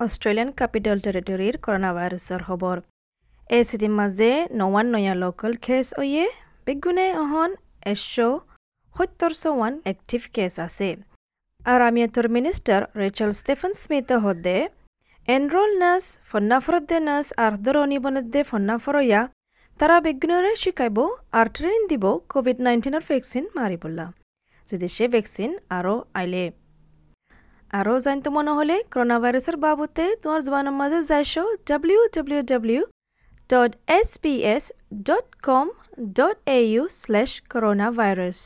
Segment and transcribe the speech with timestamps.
[0.00, 2.76] Australian capital টেৰিটৰীৰ corona ভাইৰাছৰ খবৰ।
[3.50, 4.28] এই চিটিৰ মাজে
[4.60, 6.24] নৱান নয়া লোকেল কেছ অয়ে
[6.66, 7.56] বেগুনে অহন
[7.92, 8.04] এশ
[8.96, 10.88] সত্তৰ ওৱান এক্টিভ কেছ আছে।
[11.62, 14.56] আর আমিয়াতর মিনিস্টার রেচেল স্টেফেন স্মিথ হদে
[15.82, 19.20] নাস ফন্নাফরদে নাস আর দরনি বনদে ফন্নাফরয়া
[19.80, 20.98] তারা বেগুনরে শিকাইব
[21.38, 24.06] আর ট্রেনিং দিব কোভিড নাইন্টিনের ভ্যাকসিন মারিবল্লা
[24.68, 26.44] যদি সে ভ্যাকসিন আরও আইলে
[27.70, 31.34] আরও জানতে মনে হলে করোনা ভাইরাসের বাবদে তোমার জবানের মাঝে যাইছ
[31.68, 32.82] W W W
[33.50, 34.64] dot S P S
[35.02, 35.66] dot com
[36.16, 38.40] dot A U slash corona virus